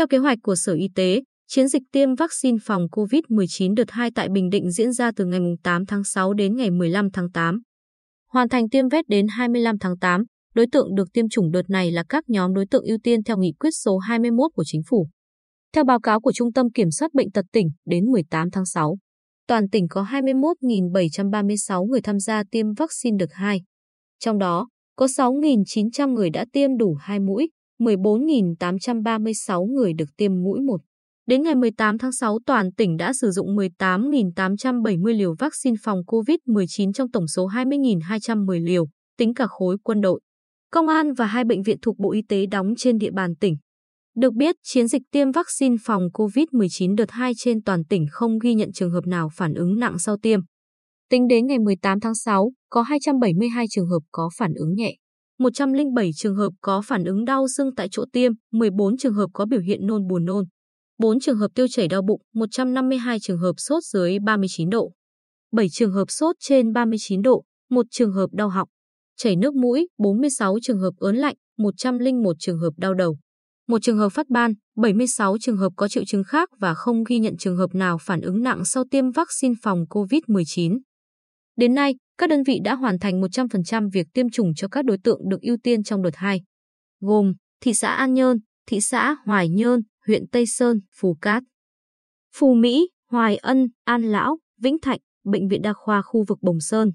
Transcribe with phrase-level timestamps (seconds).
[0.00, 4.10] Theo kế hoạch của Sở Y tế, chiến dịch tiêm vaccine phòng COVID-19 đợt 2
[4.14, 7.60] tại Bình Định diễn ra từ ngày 8 tháng 6 đến ngày 15 tháng 8.
[8.32, 10.24] Hoàn thành tiêm vét đến 25 tháng 8,
[10.54, 13.36] đối tượng được tiêm chủng đợt này là các nhóm đối tượng ưu tiên theo
[13.36, 15.08] nghị quyết số 21 của Chính phủ.
[15.72, 18.98] Theo báo cáo của Trung tâm Kiểm soát Bệnh tật tỉnh, đến 18 tháng 6,
[19.46, 23.60] toàn tỉnh có 21.736 người tham gia tiêm vaccine đợt 2.
[24.18, 30.60] Trong đó, có 6.900 người đã tiêm đủ 2 mũi, 14.836 người được tiêm mũi
[30.60, 30.80] 1.
[31.26, 36.92] Đến ngày 18 tháng 6, toàn tỉnh đã sử dụng 18.870 liều vaccine phòng COVID-19
[36.92, 38.86] trong tổng số 20.210 liều,
[39.18, 40.20] tính cả khối quân đội,
[40.72, 43.56] công an và hai bệnh viện thuộc Bộ Y tế đóng trên địa bàn tỉnh.
[44.16, 48.54] Được biết, chiến dịch tiêm vaccine phòng COVID-19 đợt 2 trên toàn tỉnh không ghi
[48.54, 50.40] nhận trường hợp nào phản ứng nặng sau tiêm.
[51.10, 54.94] Tính đến ngày 18 tháng 6, có 272 trường hợp có phản ứng nhẹ.
[55.40, 59.46] 107 trường hợp có phản ứng đau sưng tại chỗ tiêm, 14 trường hợp có
[59.46, 60.44] biểu hiện nôn buồn nôn,
[60.98, 64.92] 4 trường hợp tiêu chảy đau bụng, 152 trường hợp sốt dưới 39 độ,
[65.52, 68.68] 7 trường hợp sốt trên 39 độ, 1 trường hợp đau họng,
[69.16, 73.18] chảy nước mũi, 46 trường hợp ớn lạnh, 101 trường hợp đau đầu,
[73.68, 77.18] 1 trường hợp phát ban, 76 trường hợp có triệu chứng khác và không ghi
[77.18, 80.78] nhận trường hợp nào phản ứng nặng sau tiêm vaccine phòng COVID-19.
[81.56, 84.98] Đến nay, các đơn vị đã hoàn thành 100% việc tiêm chủng cho các đối
[85.04, 86.40] tượng được ưu tiên trong đợt 2,
[87.00, 91.42] gồm thị xã An Nhơn, thị xã Hoài Nhơn, huyện Tây Sơn, Phú Cát,
[92.36, 96.60] Phú Mỹ, Hoài Ân, An Lão, Vĩnh Thạnh, Bệnh viện Đa khoa khu vực Bồng
[96.60, 96.92] Sơn.